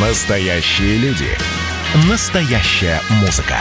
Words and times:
Настоящие 0.00 0.96
люди. 0.98 1.26
Настоящая 2.08 3.00
музыка. 3.20 3.56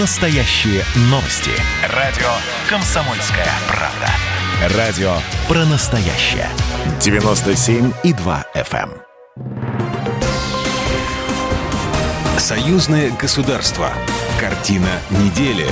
Настоящие 0.00 0.82
новости. 1.08 1.52
Радио 1.94 2.26
«Комсомольская 2.68 3.46
правда». 3.68 4.76
Радио 4.76 5.12
про 5.46 5.64
настоящее. 5.66 6.48
97,2 6.98 8.44
FM. 8.56 8.90
эм. 8.90 9.02
Союзное 12.40 13.12
государство. 13.12 13.92
Картина 14.40 14.90
недели. 15.10 15.66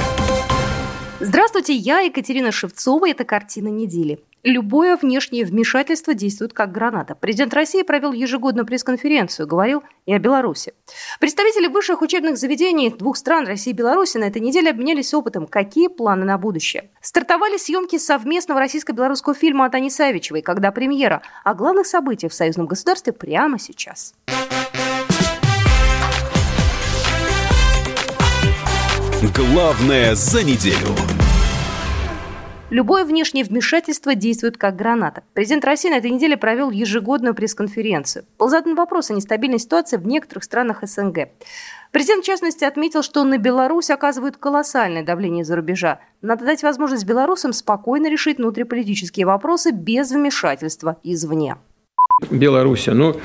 Здравствуйте, 1.19 1.75
я 1.75 1.99
Екатерина 1.99 2.53
Шевцова. 2.53 3.11
Это 3.11 3.25
«Картина 3.25 3.69
недели». 3.69 4.21
Любое 4.47 4.97
внешнее 4.97 5.45
вмешательство 5.45 6.15
действует 6.15 6.53
как 6.53 6.71
граната. 6.71 7.17
Президент 7.17 7.53
России 7.53 7.83
провел 7.83 8.13
ежегодную 8.13 8.65
пресс-конференцию, 8.65 9.49
говорил 9.49 9.83
и 10.07 10.13
о 10.15 10.21
Беларуси. 10.21 10.73
Представители 11.19 11.67
высших 11.67 12.01
учебных 12.01 12.37
заведений 12.37 12.91
двух 12.91 13.17
стран, 13.17 13.45
России 13.45 13.73
и 13.73 13.75
Беларуси, 13.75 14.19
на 14.19 14.27
этой 14.27 14.41
неделе 14.41 14.71
обменялись 14.71 15.13
опытом. 15.15 15.49
Какие 15.49 15.89
планы 15.89 16.25
на 16.25 16.39
будущее? 16.39 16.91
Стартовали 17.01 17.57
съемки 17.57 17.99
совместного 17.99 18.61
российско-белорусского 18.61 19.35
фильма 19.35 19.65
от 19.65 19.75
Ани 19.75 19.91
Савичевой, 19.91 20.43
когда 20.43 20.71
премьера 20.71 21.23
о 21.43 21.53
главных 21.53 21.89
событиях 21.89 22.31
в 22.31 22.37
союзном 22.37 22.69
государстве 22.69 23.13
прямо 23.13 23.59
сейчас. 23.59 24.15
Главное 29.35 30.15
за 30.15 30.45
неделю. 30.45 31.26
Любое 32.77 33.07
внешнее 33.07 33.43
вмешательство 33.43 34.15
действует 34.15 34.59
как 34.59 34.77
граната. 34.77 35.23
Президент 35.33 35.65
России 35.65 35.89
на 35.89 35.95
этой 35.95 36.11
неделе 36.11 36.37
провел 36.37 36.71
ежегодную 36.71 37.35
пресс-конференцию. 37.35 38.27
Был 38.39 38.51
задан 38.51 38.75
вопрос 38.75 39.11
о 39.11 39.15
нестабильной 39.15 39.59
ситуации 39.59 39.97
в 39.97 40.07
некоторых 40.07 40.45
странах 40.45 40.81
СНГ. 40.83 41.31
Президент, 41.91 42.23
в 42.23 42.27
частности, 42.27 42.65
отметил, 42.65 43.03
что 43.03 43.25
на 43.25 43.39
Беларусь 43.39 43.89
оказывают 43.89 44.37
колоссальное 44.37 45.03
давление 45.03 45.41
из-за 45.41 45.57
рубежа. 45.57 46.01
Надо 46.21 46.45
дать 46.45 46.63
возможность 46.63 47.07
белорусам 47.07 47.55
спокойно 47.55 48.11
решить 48.11 48.37
внутриполитические 48.37 49.25
вопросы 49.25 49.71
без 49.71 50.11
вмешательства 50.11 50.99
извне. 51.03 51.57
Беларусь, 52.31 52.89
ну, 52.89 53.17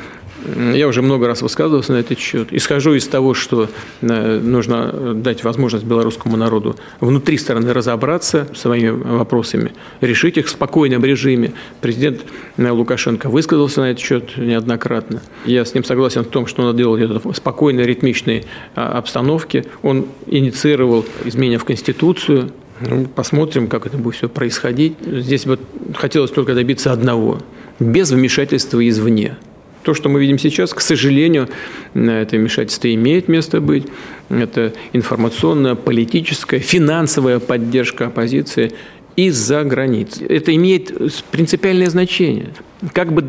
я 0.73 0.87
уже 0.87 1.01
много 1.01 1.27
раз 1.27 1.41
высказывался 1.41 1.93
на 1.93 1.97
этот 1.97 2.19
счет. 2.19 2.49
Исхожу 2.51 2.93
из 2.93 3.07
того, 3.07 3.33
что 3.33 3.69
э, 4.01 4.39
нужно 4.39 5.13
дать 5.13 5.43
возможность 5.43 5.85
белорусскому 5.85 6.37
народу 6.37 6.75
внутри 6.99 7.37
страны 7.37 7.73
разобраться 7.73 8.47
своими 8.55 8.89
вопросами, 8.89 9.73
решить 10.01 10.37
их 10.37 10.47
в 10.47 10.49
спокойном 10.49 11.03
режиме. 11.03 11.53
Президент 11.81 12.21
э, 12.57 12.69
Лукашенко 12.69 13.29
высказался 13.29 13.81
на 13.81 13.91
этот 13.91 14.03
счет 14.03 14.37
неоднократно. 14.37 15.21
Я 15.45 15.65
с 15.65 15.73
ним 15.73 15.83
согласен 15.83 16.23
в 16.23 16.27
том, 16.27 16.47
что 16.47 16.63
надо 16.63 16.77
делать 16.77 17.01
это 17.01 17.19
в 17.19 17.33
спокойной, 17.35 17.85
ритмичной 17.85 18.45
а, 18.75 18.97
обстановке. 18.97 19.65
Он 19.83 20.07
инициировал 20.27 21.05
изменения 21.25 21.57
в 21.57 21.65
Конституцию, 21.65 22.51
ну, 22.81 23.05
посмотрим, 23.05 23.67
как 23.67 23.85
это 23.85 23.97
будет 23.97 24.15
все 24.15 24.29
происходить. 24.29 24.95
Здесь 25.01 25.45
вот 25.45 25.59
хотелось 25.95 26.31
только 26.31 26.55
добиться 26.55 26.91
одного– 26.91 27.39
без 27.81 28.11
вмешательства 28.11 28.87
извне. 28.87 29.37
То, 29.83 29.93
что 29.93 30.09
мы 30.09 30.19
видим 30.19 30.37
сейчас, 30.37 30.73
к 30.73 30.81
сожалению, 30.81 31.49
это 31.93 32.37
вмешательство 32.37 32.93
имеет 32.93 33.27
место 33.27 33.61
быть. 33.61 33.87
Это 34.29 34.73
информационная, 34.93 35.75
политическая, 35.75 36.59
финансовая 36.59 37.39
поддержка 37.39 38.07
оппозиции 38.07 38.73
из-за 39.15 39.63
границ. 39.63 40.21
Это 40.21 40.53
имеет 40.55 40.91
принципиальное 41.31 41.89
значение. 41.89 42.49
Как 42.93 43.11
бы 43.11 43.25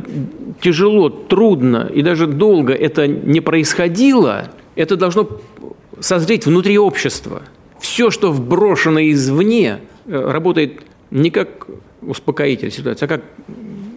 тяжело, 0.61 1.09
трудно 1.09 1.91
и 1.93 2.03
даже 2.03 2.27
долго 2.27 2.73
это 2.73 3.07
не 3.07 3.41
происходило, 3.41 4.51
это 4.77 4.97
должно 4.97 5.29
созреть 6.01 6.47
внутри 6.47 6.79
общества. 6.79 7.43
Все, 7.81 8.11
что 8.11 8.31
вброшено 8.31 9.01
извне, 9.01 9.81
работает 10.07 10.83
не 11.11 11.31
как 11.31 11.67
успокоитель 12.01 12.71
ситуации, 12.71 13.05
а 13.05 13.09
как 13.09 13.23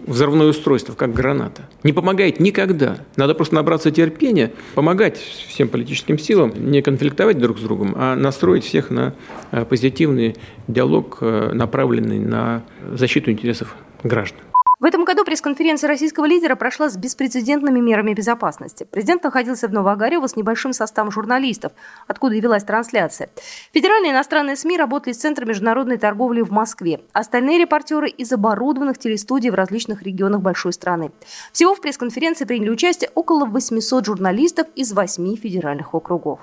взрывное 0.06 0.46
устройство, 0.46 0.94
как 0.94 1.12
граната. 1.12 1.62
Не 1.82 1.92
помогает 1.92 2.40
никогда. 2.40 2.98
Надо 3.16 3.34
просто 3.34 3.54
набраться 3.54 3.90
терпения, 3.90 4.52
помогать 4.74 5.18
всем 5.18 5.68
политическим 5.68 6.18
силам, 6.18 6.52
не 6.56 6.82
конфликтовать 6.82 7.38
друг 7.38 7.58
с 7.58 7.62
другом, 7.62 7.94
а 7.96 8.14
настроить 8.14 8.64
всех 8.64 8.90
на 8.90 9.14
э, 9.50 9.64
позитивный 9.64 10.36
диалог, 10.68 11.18
э, 11.20 11.50
направленный 11.52 12.18
на 12.18 12.64
защиту 12.92 13.30
интересов 13.30 13.74
граждан. 14.02 14.45
В 14.78 14.84
этом 14.84 15.04
году 15.04 15.24
пресс-конференция 15.24 15.88
российского 15.88 16.26
лидера 16.26 16.54
прошла 16.54 16.90
с 16.90 16.98
беспрецедентными 16.98 17.80
мерами 17.80 18.12
безопасности. 18.12 18.86
Президент 18.90 19.24
находился 19.24 19.68
в 19.68 19.72
Новоогарево 19.72 20.26
с 20.26 20.36
небольшим 20.36 20.74
составом 20.74 21.10
журналистов, 21.10 21.72
откуда 22.06 22.34
и 22.34 22.40
велась 22.40 22.62
трансляция. 22.62 23.30
Федеральные 23.72 24.12
иностранные 24.12 24.54
СМИ 24.54 24.76
работали 24.76 25.14
с 25.14 25.16
Центром 25.16 25.48
международной 25.48 25.96
торговли 25.96 26.42
в 26.42 26.50
Москве. 26.50 27.00
Остальные 27.14 27.60
репортеры 27.60 28.10
из 28.10 28.30
оборудованных 28.32 28.98
телестудий 28.98 29.48
в 29.48 29.54
различных 29.54 30.02
регионах 30.02 30.42
большой 30.42 30.74
страны. 30.74 31.10
Всего 31.52 31.74
в 31.74 31.80
пресс-конференции 31.80 32.44
приняли 32.44 32.68
участие 32.68 33.08
около 33.14 33.46
800 33.46 34.04
журналистов 34.04 34.66
из 34.74 34.92
8 34.92 35.36
федеральных 35.36 35.94
округов. 35.94 36.40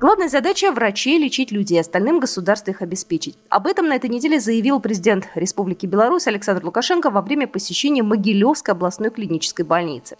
Главная 0.00 0.28
задача– 0.28 0.70
врачей 0.72 1.18
лечить 1.18 1.50
людей, 1.50 1.80
остальным 1.80 2.20
государство 2.20 2.70
их 2.70 2.82
обеспечить. 2.82 3.36
Об 3.48 3.66
этом 3.66 3.88
на 3.88 3.96
этой 3.96 4.08
неделе 4.08 4.38
заявил 4.38 4.78
президент 4.78 5.26
Республики 5.34 5.86
Беларусь 5.86 6.28
Александр 6.28 6.64
Лукашенко 6.64 7.10
во 7.10 7.20
время 7.20 7.48
посещения 7.48 8.04
Могилевской 8.04 8.74
областной 8.74 9.10
клинической 9.10 9.64
больницы. 9.64 10.16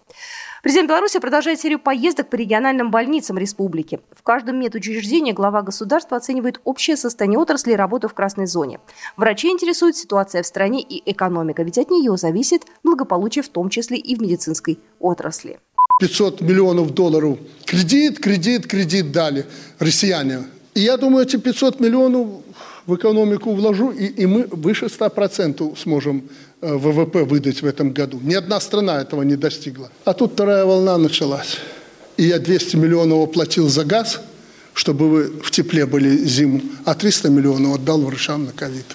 Президент 0.63 0.89
Беларуси 0.89 1.19
продолжает 1.19 1.61
серию 1.61 1.79
поездок 1.79 2.29
по 2.29 2.35
региональным 2.35 2.91
больницам 2.91 3.37
республики. 3.37 4.01
В 4.11 4.21
каждом 4.21 4.59
медучреждении 4.59 5.31
глава 5.31 5.61
государства 5.61 6.17
оценивает 6.17 6.59
общее 6.65 6.97
состояние 6.97 7.39
отрасли 7.39 7.71
и 7.71 7.77
работу 7.77 8.09
в 8.09 8.13
красной 8.13 8.47
зоне. 8.47 8.81
Врачи 9.15 9.47
интересует 9.47 9.95
ситуация 9.95 10.43
в 10.43 10.45
стране 10.45 10.81
и 10.81 11.09
экономика, 11.09 11.63
ведь 11.63 11.77
от 11.77 11.89
нее 11.89 12.17
зависит 12.17 12.63
благополучие 12.83 13.43
в 13.43 13.47
том 13.47 13.69
числе 13.69 13.97
и 13.97 14.17
в 14.17 14.21
медицинской 14.21 14.77
отрасли. 14.99 15.61
500 15.99 16.41
миллионов 16.41 16.93
долларов 16.93 17.37
кредит, 17.65 18.19
кредит, 18.19 18.67
кредит 18.67 19.11
дали 19.11 19.45
россияне. 19.79 20.45
И 20.73 20.81
я 20.81 20.97
думаю, 20.97 21.25
эти 21.25 21.37
500 21.37 21.79
миллионов 21.79 22.27
в 22.85 22.95
экономику 22.95 23.53
вложу, 23.53 23.91
и, 23.91 24.05
и 24.05 24.25
мы 24.25 24.47
выше 24.51 24.85
100% 24.85 25.77
сможем 25.77 26.23
э, 26.61 26.73
ВВП 26.73 27.23
выдать 27.23 27.61
в 27.61 27.65
этом 27.65 27.91
году. 27.91 28.19
Ни 28.23 28.33
одна 28.33 28.59
страна 28.59 29.01
этого 29.01 29.23
не 29.23 29.35
достигла. 29.35 29.91
А 30.05 30.13
тут 30.13 30.33
вторая 30.33 30.65
волна 30.65 30.97
началась. 30.97 31.57
И 32.17 32.23
я 32.23 32.39
200 32.39 32.77
миллионов 32.77 33.29
оплатил 33.29 33.67
за 33.67 33.83
газ, 33.83 34.21
чтобы 34.73 35.09
вы 35.09 35.23
в 35.43 35.51
тепле 35.51 35.85
были 35.85 36.15
зиму, 36.25 36.61
а 36.85 36.95
300 36.95 37.29
миллионов 37.29 37.75
отдал 37.75 38.01
врачам 38.01 38.45
на 38.45 38.51
ковид. 38.51 38.85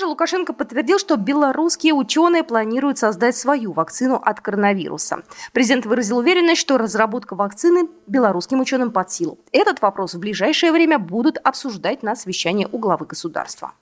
Также 0.00 0.08
Лукашенко 0.08 0.54
подтвердил, 0.54 0.98
что 0.98 1.16
белорусские 1.16 1.92
ученые 1.92 2.42
планируют 2.42 2.96
создать 2.96 3.36
свою 3.36 3.72
вакцину 3.72 4.14
от 4.14 4.40
коронавируса. 4.40 5.24
Президент 5.52 5.84
выразил 5.84 6.16
уверенность, 6.16 6.62
что 6.62 6.78
разработка 6.78 7.36
вакцины 7.36 7.86
белорусским 8.06 8.60
ученым 8.60 8.92
под 8.92 9.10
силу. 9.10 9.38
Этот 9.52 9.82
вопрос 9.82 10.14
в 10.14 10.18
ближайшее 10.18 10.72
время 10.72 10.98
будут 10.98 11.36
обсуждать 11.44 12.02
на 12.02 12.16
совещании 12.16 12.66
у 12.72 12.78
главы 12.78 13.04
государства. 13.04 13.74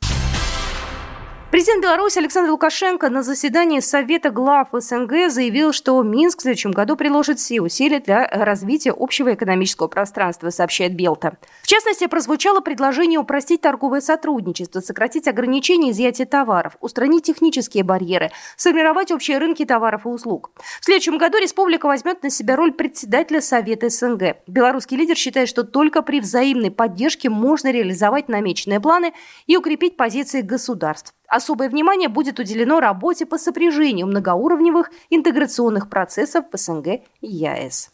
Президент 1.50 1.82
Беларуси 1.82 2.19
Александр 2.19 2.50
Лукашенко 2.50 3.09
на 3.09 3.22
заседании 3.22 3.81
Совета 3.81 4.28
глав 4.28 4.69
СНГ 4.70 5.31
заявил, 5.31 5.72
что 5.72 6.03
Минск 6.03 6.41
в 6.41 6.42
следующем 6.42 6.72
году 6.72 6.94
приложит 6.94 7.38
все 7.38 7.62
усилия 7.62 8.00
для 8.00 8.28
развития 8.28 8.92
общего 8.94 9.32
экономического 9.32 9.88
пространства, 9.88 10.50
сообщает 10.50 10.94
Белта. 10.94 11.38
В 11.62 11.66
частности, 11.66 12.06
прозвучало 12.06 12.60
предложение 12.60 13.19
упростить 13.19 13.62
торговое 13.62 14.03
сотрудничество, 14.03 14.81
сократить 14.81 15.26
ограничения 15.26 15.92
изъятия 15.92 16.26
товаров, 16.26 16.76
устранить 16.81 17.25
технические 17.25 17.82
барьеры, 17.82 18.30
сформировать 18.59 19.10
общие 19.10 19.38
рынки 19.38 19.65
товаров 19.65 20.04
и 20.04 20.10
услуг. 20.10 20.50
В 20.82 20.84
следующем 20.84 21.16
году 21.16 21.38
республика 21.38 21.86
возьмет 21.86 22.22
на 22.22 22.28
себя 22.28 22.56
роль 22.56 22.72
председателя 22.72 23.41
Совета 23.41 23.89
СНГ. 23.89 24.36
Белорусский 24.47 24.98
лидер 24.98 25.16
считает, 25.16 25.48
что 25.48 25.65
только 25.65 26.03
при 26.03 26.21
взаимной 26.21 26.71
поддержке 26.71 27.30
можно 27.30 27.72
реализовать 27.72 28.28
намеченные 28.28 28.80
планы 28.80 29.15
и 29.47 29.56
укрепить 29.56 29.97
позиции 29.97 30.42
государств. 30.42 31.15
Особое 31.28 31.69
внимание 31.69 32.09
будет 32.09 32.39
уделено 32.39 32.80
работе 32.80 33.27
по 33.27 33.36
сопряжению 33.36 34.07
многоуровневых 34.07 34.91
интеграционных 35.10 35.91
процессов 35.91 36.47
в 36.51 36.57
СНГ 36.57 36.86
и 37.21 37.27
ЕАЭС. 37.27 37.92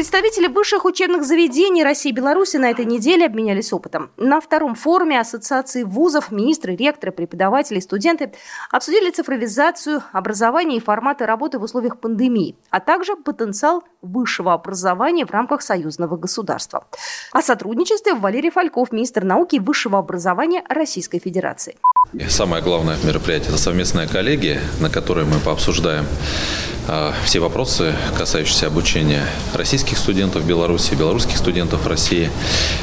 Представители 0.00 0.46
высших 0.46 0.86
учебных 0.86 1.24
заведений 1.24 1.84
России 1.84 2.08
и 2.08 2.14
Беларуси 2.14 2.56
на 2.56 2.70
этой 2.70 2.86
неделе 2.86 3.26
обменялись 3.26 3.70
опытом. 3.70 4.10
На 4.16 4.40
втором 4.40 4.74
форуме 4.74 5.20
Ассоциации 5.20 5.82
вузов 5.82 6.32
министры, 6.32 6.74
ректоры, 6.74 7.12
преподаватели, 7.12 7.80
студенты 7.80 8.32
обсудили 8.70 9.10
цифровизацию, 9.10 10.02
образование 10.12 10.78
и 10.78 10.80
форматы 10.80 11.26
работы 11.26 11.58
в 11.58 11.64
условиях 11.64 12.00
пандемии, 12.00 12.56
а 12.70 12.80
также 12.80 13.14
потенциал 13.14 13.84
высшего 14.00 14.54
образования 14.54 15.26
в 15.26 15.32
рамках 15.32 15.60
союзного 15.60 16.16
государства. 16.16 16.86
О 17.32 17.42
сотрудничестве 17.42 18.14
Валерий 18.14 18.48
Фальков, 18.50 18.92
министр 18.92 19.24
науки 19.24 19.56
и 19.56 19.60
высшего 19.60 19.98
образования 19.98 20.64
Российской 20.70 21.18
Федерации. 21.18 21.76
Самое 22.28 22.60
главное 22.60 22.96
мероприятие– 23.04 23.48
это 23.50 23.58
совместная 23.58 24.08
коллегия, 24.08 24.60
на 24.80 24.90
которой 24.90 25.24
мы 25.24 25.38
пообсуждаем 25.38 26.06
э, 26.88 27.12
все 27.24 27.38
вопросы, 27.38 27.94
касающиеся 28.18 28.66
обучения 28.66 29.24
российских 29.54 29.96
студентов 29.96 30.44
Беларуси, 30.44 30.94
белорусских 30.94 31.36
студентов 31.36 31.86
России, 31.86 32.30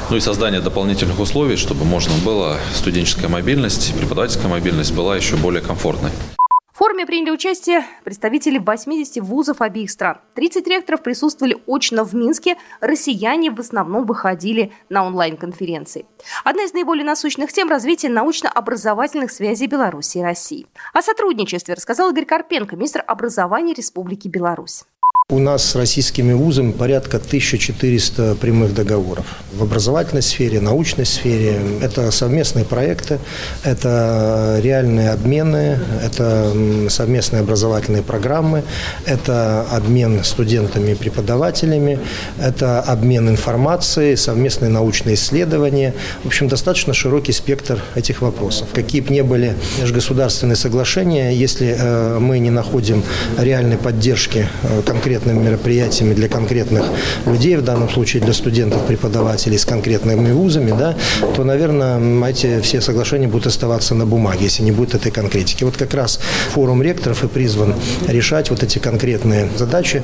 ну 0.09 0.15
и 0.15 0.21
создание 0.21 0.61
дополнительных 0.61 1.19
условий, 1.19 1.57
чтобы 1.57 1.83
можно 1.83 2.13
было 2.23 2.57
студенческая 2.73 3.27
мобильность, 3.27 3.93
преподавательская 3.97 4.47
мобильность 4.47 4.93
была 4.93 5.17
еще 5.17 5.35
более 5.35 5.61
комфортной. 5.61 6.11
Форуме 6.97 7.05
приняли 7.05 7.29
участие 7.29 7.85
представители 8.03 8.57
80 8.57 9.21
вузов 9.21 9.61
обеих 9.61 9.91
стран. 9.91 10.17
30 10.33 10.65
ректоров 10.67 11.03
присутствовали 11.03 11.55
очно 11.67 12.03
в 12.03 12.15
Минске, 12.15 12.57
россияне 12.81 13.51
в 13.51 13.59
основном 13.59 14.07
выходили 14.07 14.73
на 14.89 15.05
онлайн-конференции. 15.05 16.07
Одна 16.43 16.63
из 16.63 16.73
наиболее 16.73 17.05
насущных 17.05 17.53
тем– 17.53 17.69
развитие 17.69 18.11
научно-образовательных 18.11 19.29
связей 19.29 19.67
Беларуси 19.67 20.17
и 20.17 20.23
России. 20.23 20.65
О 20.91 21.03
сотрудничестве 21.03 21.75
рассказал 21.75 22.09
Игорь 22.09 22.25
Карпенко, 22.25 22.75
министр 22.75 23.03
образования 23.05 23.75
Республики 23.75 24.27
Беларусь. 24.27 24.83
У 25.29 25.39
нас 25.39 25.65
с 25.65 25.75
российскими 25.75 26.31
вузами 26.31 26.71
порядка 26.71 27.17
1400 27.17 28.35
прямых 28.35 28.73
договоров. 28.73 29.25
В 29.51 29.61
образовательной 29.61 30.21
сфере, 30.21 30.61
научной 30.61 31.05
сфере. 31.05 31.59
Это 31.81 32.11
совместные 32.11 32.63
проекты, 32.63 33.19
это 33.61 34.61
реальные 34.63 35.09
обмены, 35.09 35.79
это 36.01 36.53
совместные 36.87 37.41
образовательные 37.41 38.03
программы, 38.03 38.63
это 39.05 39.65
обмен 39.69 40.23
студентами 40.23 40.91
и 40.91 40.95
преподавателями, 40.95 41.99
это 42.39 42.79
обмен 42.79 43.27
информацией, 43.27 44.15
совместные 44.15 44.69
научные 44.69 45.15
исследования. 45.15 45.93
В 46.23 46.27
общем, 46.27 46.47
достаточно 46.47 46.93
широкий 46.93 47.33
спектр 47.33 47.83
этих 47.95 48.21
вопросов. 48.21 48.69
Какие 48.73 49.01
бы 49.01 49.13
ни 49.13 49.19
были 49.19 49.55
межгосударственные 49.81 50.55
соглашения, 50.55 51.33
если 51.33 51.75
э, 51.77 52.17
мы 52.17 52.39
не 52.39 52.49
находим 52.49 53.03
реальной 53.37 53.77
поддержки 53.77 54.47
э, 54.63 54.81
конкретно 54.85 55.16
конкретными 55.17 55.49
мероприятиями 55.49 56.13
для 56.13 56.27
конкретных 56.27 56.85
людей, 57.25 57.55
в 57.55 57.63
данном 57.63 57.89
случае 57.89 58.21
для 58.21 58.33
студентов, 58.33 58.85
преподавателей 58.85 59.57
с 59.57 59.65
конкретными 59.65 60.31
вузами, 60.31 60.73
да, 60.77 60.95
то, 61.35 61.43
наверное, 61.43 62.29
эти 62.29 62.61
все 62.61 62.81
соглашения 62.81 63.27
будут 63.27 63.47
оставаться 63.47 63.95
на 63.95 64.05
бумаге, 64.05 64.45
если 64.45 64.63
не 64.63 64.71
будет 64.71 64.93
этой 64.93 65.11
конкретики. 65.11 65.63
Вот 65.63 65.75
как 65.77 65.93
раз 65.93 66.19
форум 66.51 66.83
ректоров 66.83 67.23
и 67.23 67.27
призван 67.27 67.73
решать 68.07 68.49
вот 68.49 68.63
эти 68.63 68.79
конкретные 68.79 69.49
задачи. 69.57 70.03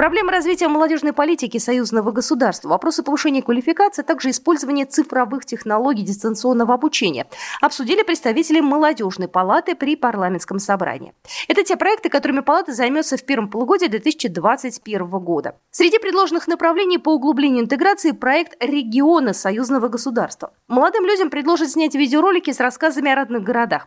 Проблемы 0.00 0.32
развития 0.32 0.66
молодежной 0.66 1.12
политики 1.12 1.58
союзного 1.58 2.10
государства, 2.10 2.70
вопросы 2.70 3.02
повышения 3.02 3.42
квалификации, 3.42 4.00
а 4.00 4.04
также 4.06 4.30
использование 4.30 4.86
цифровых 4.86 5.44
технологий 5.44 6.02
дистанционного 6.02 6.72
обучения 6.72 7.26
обсудили 7.60 8.02
представители 8.02 8.60
молодежной 8.60 9.28
палаты 9.28 9.74
при 9.74 9.96
парламентском 9.96 10.58
собрании. 10.58 11.12
Это 11.48 11.64
те 11.64 11.76
проекты, 11.76 12.08
которыми 12.08 12.40
палата 12.40 12.72
займется 12.72 13.18
в 13.18 13.24
первом 13.26 13.50
полугодии 13.50 13.88
2021 13.88 15.06
года. 15.06 15.56
Среди 15.70 15.98
предложенных 15.98 16.48
направлений 16.48 16.96
по 16.96 17.10
углублению 17.16 17.64
интеграции 17.64 18.12
проект 18.12 18.56
региона 18.64 19.34
союзного 19.34 19.88
государства. 19.88 20.54
Молодым 20.66 21.04
людям 21.04 21.28
предложат 21.28 21.72
снять 21.72 21.94
видеоролики 21.94 22.52
с 22.52 22.60
рассказами 22.60 23.12
о 23.12 23.16
родных 23.16 23.42
городах. 23.42 23.86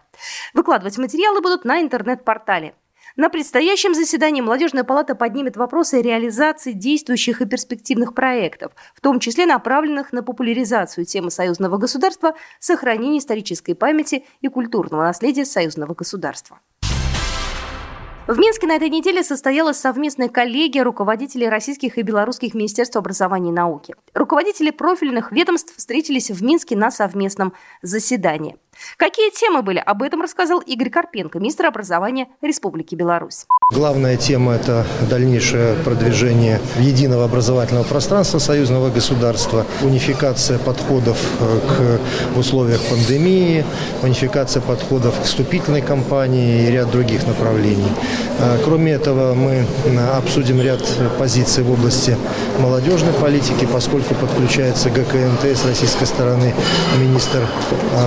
Выкладывать 0.54 1.00
материалы 1.00 1.42
будут 1.42 1.66
на 1.66 1.82
интернет-портале. 1.82 2.76
На 3.16 3.30
предстоящем 3.30 3.94
заседании 3.94 4.42
Молодежная 4.42 4.84
палата 4.84 5.14
поднимет 5.14 5.56
вопросы 5.56 6.02
реализации 6.02 6.72
действующих 6.72 7.42
и 7.42 7.46
перспективных 7.46 8.16
проектов, 8.16 8.72
в 8.96 9.02
том 9.02 9.20
числе 9.20 9.46
направленных 9.46 10.14
на 10.14 10.24
популяризацию 10.24 11.06
темы 11.06 11.30
союзного 11.30 11.78
государства, 11.78 12.34
сохранение 12.60 13.20
исторической 13.20 13.74
памяти 13.74 14.26
и 14.42 14.48
культурного 14.48 15.04
наследия 15.04 15.46
союзного 15.46 15.94
государства. 15.94 16.60
В 18.26 18.40
Минске 18.40 18.66
на 18.66 18.78
этой 18.78 18.90
неделе 18.90 19.22
состоялась 19.22 19.78
совместная 19.78 20.30
коллегия 20.30 20.82
руководителей 20.82 21.50
российских 21.50 22.00
и 22.00 22.02
белорусских 22.02 22.56
министерств 22.56 22.96
образования 22.96 23.50
и 23.50 23.54
науки. 23.54 23.96
Руководители 24.16 24.72
профильных 24.72 25.32
ведомств 25.32 25.76
встретились 25.76 26.32
в 26.32 26.42
Минске 26.42 26.76
на 26.76 26.90
совместном 26.90 27.54
заседании. 27.84 28.58
Какие 28.98 29.30
темы 29.32 29.62
были? 29.62 29.80
Об 29.80 30.04
этом 30.04 30.22
рассказал 30.22 30.60
Игорь 30.60 30.90
Карпенко, 30.90 31.40
министр 31.40 31.68
образования 31.68 32.28
Республики 32.42 32.96
Беларусь. 32.96 33.46
Главная 33.72 34.18
тема– 34.18 34.54
это 34.56 34.86
дальнейшее 35.10 35.76
продвижение 35.84 36.60
единого 36.80 37.26
образовательного 37.26 37.84
пространства 37.84 38.40
союзного 38.40 38.90
государства, 38.90 39.66
унификация 39.82 40.60
подходов 40.60 41.18
э, 41.40 42.00
к 42.36 42.38
условиях 42.38 42.82
пандемии, 42.82 43.66
унификация 44.02 44.62
подходов 44.62 45.20
к 45.20 45.24
вступительной 45.24 45.82
кампании 45.82 46.68
и 46.68 46.72
ряд 46.72 46.92
других 46.92 47.26
направлений. 47.26 47.92
Э, 48.40 48.60
кроме 48.64 48.94
этого, 48.94 49.34
мы 49.34 49.66
э, 49.86 50.18
обсудим 50.18 50.62
ряд 50.62 50.82
позиций 51.18 51.64
в 51.64 51.72
области 51.72 52.18
молодежной 52.60 53.14
политики, 53.14 53.68
поскольку 53.72 54.14
подключается 54.16 54.90
ГКНТ 54.90 55.46
с 55.46 55.66
российской 55.66 56.06
стороны 56.06 56.54
министр 57.00 57.48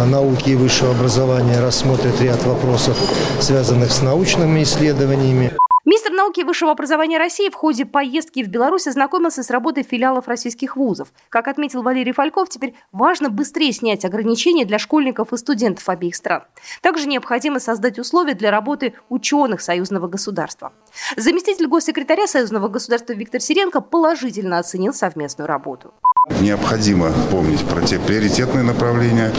науки 0.06 0.50
и 0.50 0.55
высшего 0.56 0.90
образования 0.90 1.60
рассмотрит 1.60 2.20
ряд 2.20 2.42
вопросов, 2.44 2.96
связанных 3.40 3.92
с 3.92 4.02
научными 4.02 4.62
исследованиями. 4.62 5.52
Министр 5.86 6.10
науки 6.10 6.40
и 6.40 6.42
высшего 6.42 6.72
образования 6.72 7.16
России 7.16 7.48
в 7.48 7.54
ходе 7.54 7.84
поездки 7.84 8.42
в 8.42 8.48
Беларусь 8.48 8.88
ознакомился 8.88 9.44
с 9.44 9.50
работой 9.50 9.84
филиалов 9.84 10.26
российских 10.26 10.76
вузов. 10.76 11.12
Как 11.28 11.46
отметил 11.46 11.82
Валерий 11.82 12.12
Фальков, 12.12 12.48
теперь 12.48 12.74
важно 12.90 13.30
быстрее 13.30 13.72
снять 13.72 14.04
ограничения 14.04 14.64
для 14.64 14.80
школьников 14.80 15.32
и 15.32 15.36
студентов 15.36 15.88
обеих 15.88 16.16
стран. 16.16 16.42
Также 16.82 17.06
необходимо 17.06 17.60
создать 17.60 18.00
условия 18.00 18.34
для 18.34 18.50
работы 18.50 18.94
ученых 19.08 19.60
союзного 19.60 20.08
государства. 20.08 20.72
Заместитель 21.16 21.68
госсекретаря 21.68 22.26
союзного 22.26 22.66
государства 22.66 23.12
Виктор 23.12 23.40
Сиренко 23.40 23.80
положительно 23.80 24.58
оценил 24.58 24.92
совместную 24.92 25.46
работу. 25.46 25.94
Необходимо 26.40 27.12
помнить 27.30 27.64
про 27.64 27.80
те 27.82 27.98
приоритетные 27.98 28.62
направления 28.62 29.32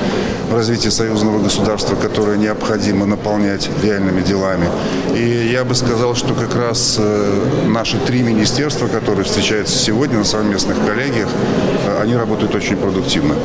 в 0.50 0.54
развитии 0.54 0.90
союзного 0.90 1.40
государства, 1.42 1.96
которые 1.96 2.38
необходимо 2.38 3.06
наполнять 3.06 3.70
реальными 3.84 4.22
делами. 4.22 4.68
И 5.16 5.50
я 5.52 5.64
бы 5.64 5.76
сказал, 5.76 6.16
что 6.16 6.34
как 6.34 6.56
раз 6.56 6.98
э, 6.98 7.68
наши 7.68 7.98
три 8.00 8.24
министерства, 8.24 8.88
которые 8.88 9.26
встречаются 9.26 9.78
сегодня 9.78 10.18
на 10.18 10.24
совместных 10.24 10.78
коллегиях, 10.86 11.30
э, 11.86 12.02
они 12.02 12.16
работают 12.16 12.56
очень 12.56 12.78
продуктивно. 12.78 13.36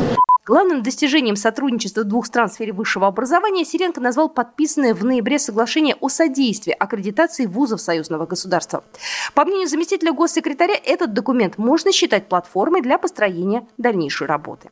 Главным 0.52 0.82
достижением 0.82 1.34
сотрудничества 1.34 2.04
двух 2.04 2.26
стран 2.26 2.50
в 2.50 2.52
сфере 2.52 2.74
высшего 2.74 3.06
образования 3.06 3.64
Сиренко 3.64 4.02
назвал 4.02 4.28
подписанное 4.28 4.92
в 4.92 5.02
ноябре 5.02 5.38
соглашение 5.38 5.96
о 5.98 6.10
содействии 6.10 6.76
аккредитации 6.78 7.46
вузов 7.46 7.80
союзного 7.80 8.26
государства. 8.26 8.84
По 9.32 9.46
мнению 9.46 9.66
заместителя 9.66 10.12
госсекретаря, 10.12 10.74
этот 10.74 11.14
документ 11.14 11.56
можно 11.56 11.90
считать 11.90 12.28
платформой 12.28 12.82
для 12.82 12.98
построения 12.98 13.66
дальнейшей 13.78 14.26
работы. 14.26 14.68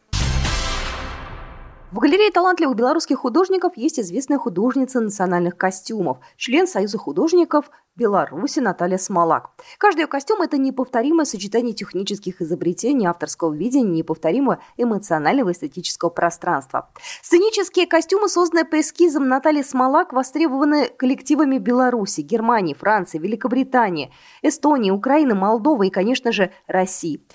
В 1.92 1.99
галерее 1.99 2.30
талантливых 2.30 2.76
белорусских 2.76 3.18
художников 3.18 3.76
есть 3.76 3.99
известная 3.99 4.38
художница 4.38 5.00
национальных 5.00 5.56
костюмов, 5.56 6.18
член 6.37 6.68
Союза 6.68 6.99
художников 6.99 7.68
Беларуси 7.97 8.61
Наталья 8.61 8.97
Смолак. 8.97 9.50
Каждый 9.76 10.02
ее 10.02 10.06
костюм– 10.06 10.40
это 10.42 10.56
неповторимое 10.56 11.25
сочетание 11.25 11.75
технических 11.75 12.40
изобретений, 12.40 13.06
авторского 13.06 13.52
видения, 13.52 13.90
неповторимого 13.90 14.61
эмоционального 14.76 15.50
эстетического 15.50 16.11
пространства. 16.11 16.90
Сценические 17.23 17.88
костюмы, 17.88 18.28
созданные 18.28 18.66
по 18.66 18.78
эскизам 18.78 19.26
Натальи 19.26 19.62
Смолак, 19.62 20.12
востребованы 20.12 20.90
коллективами 20.97 21.59
Беларуси, 21.59 22.20
Германии, 22.20 22.75
Франции, 22.75 23.18
Великобритании, 23.18 24.12
Эстонии, 24.42 24.92
Украины, 24.92 25.35
Молдовы 25.35 25.88
и, 25.88 25.90
конечно 25.90 26.30
же, 26.30 26.52
России. 26.68 27.26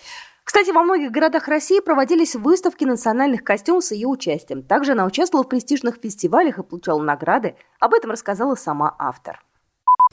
Кстати, 0.45 0.69
во 0.69 0.83
многих 0.83 1.11
городах 1.11 1.47
России 1.47 1.79
проводились 1.79 2.35
выставки 2.35 2.85
национальных 2.85 3.43
костюмов 3.43 3.83
с 3.83 3.91
ее 3.91 4.07
участием. 4.07 4.61
Также 4.61 4.91
она 4.91 5.05
участвовала 5.05 5.43
в 5.43 5.49
престижных 5.49 5.95
фестивалях 6.01 6.59
и 6.59 6.63
получала 6.63 7.01
награды. 7.01 7.55
Об 7.79 7.95
этом 7.95 8.11
рассказала 8.11 8.53
сама 8.53 8.95
автор. 8.99 9.43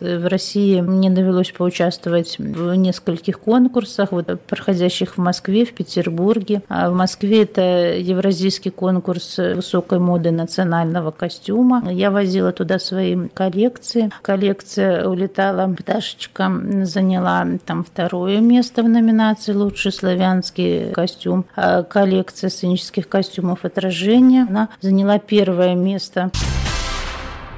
В 0.02 0.28
России 0.28 0.80
мне 0.80 1.11
довелось 1.11 1.52
поучаствовать 1.52 2.37
в 2.38 2.75
нескольких 2.75 3.38
конкурсах, 3.38 4.11
вот, 4.11 4.40
проходящих 4.49 5.16
в 5.16 5.18
Москве, 5.18 5.64
в 5.64 5.73
Петербурге. 5.73 6.62
А 6.68 6.90
в 6.90 6.94
Москве 6.94 7.44
это 7.44 7.94
евразийский 7.97 8.71
конкурс 8.71 9.38
высокой 9.38 10.00
моды 10.00 10.32
национального 10.32 11.12
костюма. 11.12 11.85
Я 11.90 12.11
возила 12.11 12.52
туда 12.52 12.78
свои 12.78 13.28
коллекции. 13.28 14.11
Коллекция 14.23 15.06
улетала, 15.06 15.73
пташечка 15.73 16.50
заняла 16.82 17.47
там 17.64 17.85
второе 17.85 18.40
место 18.40 18.82
в 18.82 18.88
номинации 18.88 19.52
«Лучший 19.52 19.92
славянский 19.92 20.90
костюм». 20.90 21.44
А 21.54 21.85
коллекция 21.85 22.50
сценических 22.50 23.09
костюмов 23.09 23.64
отражения 23.64 24.47
она 24.49 24.68
заняла 24.80 25.18
первое 25.18 25.75
место. 25.75 26.30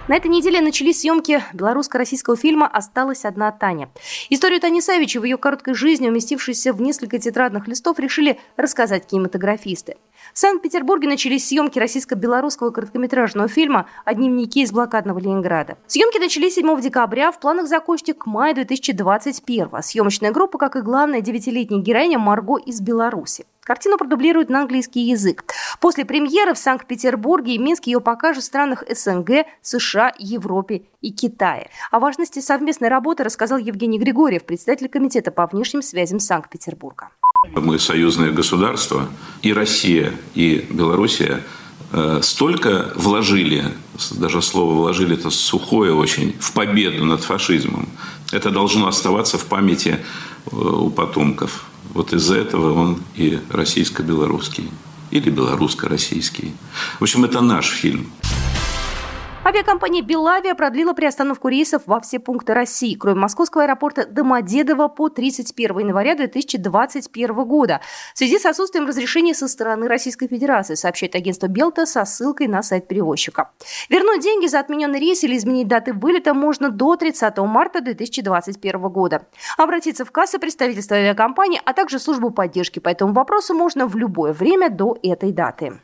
На 0.07 0.17
этой 0.17 0.31
неделе 0.31 0.61
начались 0.61 1.01
съемки 1.01 1.43
белорусско-российского 1.55 2.37
фильма 2.37 2.67
«Осталась 2.67 3.25
одна 3.25 3.51
Таня». 3.53 3.89
Историю 4.29 4.61
Тани 4.61 4.83
Савичи 4.83 5.17
в 5.17 5.25
ее 5.25 5.39
короткой 5.39 5.73
жизни, 5.73 6.09
уместившейся 6.09 6.75
в 6.75 6.81
несколько 6.83 7.19
тетрадных 7.19 7.69
листов, 7.69 7.99
решили 7.99 8.39
рассказать 8.59 9.07
кинематографисты. 9.07 9.97
В 10.33 10.39
Санкт-Петербурге 10.39 11.09
начались 11.09 11.49
съемки 11.49 11.79
российско-белорусского 11.79 12.71
короткометражного 12.71 13.49
фильма 13.49 13.87
«О 14.05 14.15
дневнике 14.15 14.63
из 14.63 14.73
блокадного 14.73 15.19
Ленинграда». 15.19 15.77
Съемки 15.87 16.19
начались 16.19 16.55
7 16.55 16.81
декабря, 16.81 17.31
в 17.31 17.39
планах 17.39 17.69
закончить 17.69 18.19
к 18.19 18.27
маю 18.27 18.55
2021 18.55 19.83
Съемочная 19.83 20.33
группа, 20.33 20.59
как 20.59 20.77
и 20.77 20.81
главная 20.81 21.21
девятилетняя 21.21 21.81
героиня 21.81 22.19
Марго 22.19 22.57
из 22.57 22.81
Беларуси. 22.81 23.47
Картину 23.65 23.97
продублируют 23.97 24.51
на 24.51 24.61
английский 24.61 25.01
язык. 25.01 25.45
После 25.81 26.05
премьеры 26.05 26.53
в 26.53 26.59
Санкт-Петербурге 26.59 27.55
и 27.55 27.59
Минске 27.59 27.93
ее 27.93 28.01
покажут 28.01 28.43
в 28.43 28.47
странах 28.47 28.85
СНГ, 28.89 29.47
США, 29.63 30.13
Европе 30.19 30.83
и 31.01 31.11
Китае. 31.11 31.71
О 31.91 31.99
важности 31.99 32.41
совместной 32.41 32.89
работы 32.89 33.25
рассказал 33.25 33.57
Евгений 33.57 33.99
Григорьев, 33.99 34.45
председатель 34.45 34.91
Комитета 34.91 35.31
по 35.31 35.47
внешним 35.47 35.81
связям 35.81 36.21
Санкт-Петербурга. 36.21 37.09
Мы 37.53 37.79
союзное 37.79 38.31
государство, 38.31 39.09
и 39.43 39.53
Россия, 39.53 40.13
и 40.35 40.67
Белоруссия 40.71 41.43
э, 41.93 42.21
столько 42.23 42.93
вложили, 42.97 43.65
даже 44.13 44.43
слово 44.43 44.75
вложили 44.75 45.15
это 45.15 45.31
сухое 45.31 45.93
очень, 45.93 46.35
в 46.41 46.53
победу 46.53 47.05
над 47.05 47.23
фашизмом. 47.23 47.89
Это 48.33 48.51
должно 48.51 48.87
оставаться 48.87 49.39
в 49.39 49.45
памяти 49.47 49.99
э, 50.47 50.57
у 50.57 50.91
потомков. 50.91 51.67
Вот 51.93 52.13
из-за 52.13 52.37
этого 52.37 52.73
он 52.73 53.03
и 53.15 53.39
российско-белорусский. 53.51 54.71
Или 55.11 55.31
белорусско-российский. 55.31 56.53
В 56.99 57.03
общем, 57.03 57.25
это 57.25 57.41
наш 57.41 57.69
фильм. 57.69 58.11
Авиакомпания 59.47 60.01
«Белавия» 60.01 60.55
продлила 60.55 60.95
приостановку 60.95 61.49
рейсов 61.49 61.83
во 61.85 62.01
все 62.01 62.19
пункты 62.19 62.55
России, 62.55 62.95
кроме 62.95 63.21
московского 63.21 63.65
аэропорта 63.65 64.07
Домодедово 64.07 64.89
по 64.89 65.11
31 65.11 65.81
января 65.81 66.15
2021 66.15 67.45
года 67.45 67.83
в 68.15 68.19
связи 68.19 68.39
с 68.39 68.47
отсутствием 68.47 68.87
разрешения 68.87 69.35
со 69.35 69.47
стороны 69.47 69.87
Российской 69.87 70.29
Федерации, 70.29 70.77
сообщает 70.77 71.15
агентство 71.15 71.47
«Белта» 71.47 71.85
со 71.85 72.07
ссылкой 72.07 72.47
на 72.47 72.63
сайт 72.63 72.89
перевозчика. 72.89 73.51
Вернуть 73.91 74.23
деньги 74.23 74.47
за 74.47 74.61
отмененный 74.61 74.99
рейс 74.99 75.23
или 75.25 75.37
изменить 75.37 75.69
даты 75.69 75.93
вылета 75.93 76.33
можно 76.33 76.71
до 76.71 76.97
30 76.97 77.37
марта 77.41 77.83
2021 77.83 78.81
года. 78.89 79.27
Обратиться 79.59 80.07
в 80.07 80.11
кассы 80.11 80.39
представительства 80.39 80.97
авиакомпании, 80.97 81.61
а 81.63 81.75
также 81.75 81.99
службу 81.99 82.31
поддержки 82.31 82.79
по 82.79 82.89
этому 82.89 83.13
вопросу 83.13 83.53
можно 83.53 83.87
в 83.87 83.95
любое 83.95 84.33
время 84.33 84.71
до 84.71 84.97
этой 85.03 85.33
даты. 85.33 85.81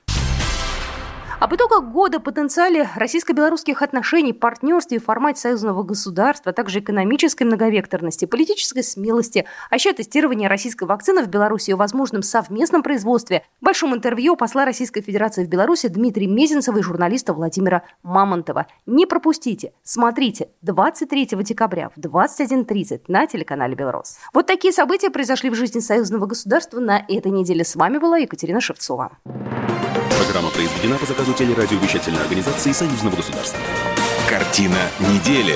Об 1.41 1.55
итогах 1.55 1.85
года, 1.85 2.21
потенциале 2.21 2.91
российско-белорусских 2.97 3.81
отношений, 3.81 4.35
партнерстве 4.35 4.99
в 4.99 5.05
формате 5.05 5.41
союзного 5.41 5.83
государства, 5.83 6.51
а 6.51 6.53
также 6.53 6.81
экономической 6.81 7.45
многовекторности, 7.45 8.27
политической 8.27 8.83
смелости, 8.83 9.47
а 9.71 9.77
еще 9.77 9.95
тестирование 9.95 10.51
российской 10.51 10.85
вакцины 10.85 11.23
в 11.23 11.29
Беларуси 11.29 11.71
и 11.71 11.75
возможном 11.75 12.23
совместном 12.23 12.83
производстве, 12.83 13.43
в 13.63 13.65
большом 13.65 13.95
интервью 13.95 14.37
посла 14.37 14.67
Российской 14.67 15.01
Федерации 15.01 15.47
в 15.47 15.49
Беларуси 15.49 15.89
Дмитрия 15.89 16.27
Мезенцева 16.27 16.77
и 16.77 16.83
журналиста 16.83 17.33
Владимира 17.33 17.85
Мамонтова. 18.03 18.67
Не 18.85 19.07
пропустите, 19.07 19.73
смотрите 19.83 20.51
23 20.61 21.29
декабря 21.43 21.89
в 21.89 21.99
21.30 21.99 23.05
на 23.09 23.27
телеканале 23.27 23.75
«Белрос». 23.75 24.19
Вот 24.35 24.47
такие 24.47 24.75
события 24.75 25.09
произошли 25.09 25.49
в 25.49 25.55
жизни 25.55 25.81
союзного 25.81 26.27
государства 26.27 26.81
на 26.81 26.99
этой 26.99 27.33
неделе. 27.33 27.65
С 27.65 27.77
вами 27.77 27.97
была 27.97 28.19
Екатерина 28.19 28.61
Шевцова. 28.61 29.13
Программа 30.41 30.57
произведена 30.57 30.97
по 30.97 31.05
заказу 31.05 31.35
телерадиовещательной 31.35 32.23
организации 32.23 32.73
Союзного 32.73 33.15
государства. 33.17 33.61
Картина 34.27 34.91
недели. 35.01 35.55